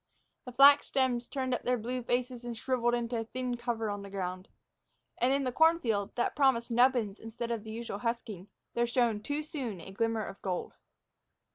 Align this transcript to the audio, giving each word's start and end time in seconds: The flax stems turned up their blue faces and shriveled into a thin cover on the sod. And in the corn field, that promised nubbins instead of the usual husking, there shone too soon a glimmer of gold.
The 0.45 0.51
flax 0.51 0.87
stems 0.87 1.27
turned 1.27 1.53
up 1.53 1.61
their 1.61 1.77
blue 1.77 2.01
faces 2.01 2.43
and 2.43 2.57
shriveled 2.57 2.95
into 2.95 3.19
a 3.19 3.23
thin 3.23 3.55
cover 3.55 3.91
on 3.91 4.01
the 4.01 4.09
sod. 4.11 4.49
And 5.19 5.31
in 5.31 5.43
the 5.43 5.51
corn 5.51 5.79
field, 5.79 6.15
that 6.15 6.35
promised 6.35 6.71
nubbins 6.71 7.19
instead 7.19 7.51
of 7.51 7.63
the 7.63 7.69
usual 7.71 7.99
husking, 7.99 8.47
there 8.73 8.87
shone 8.87 9.21
too 9.21 9.43
soon 9.43 9.79
a 9.79 9.91
glimmer 9.91 10.25
of 10.25 10.41
gold. 10.41 10.73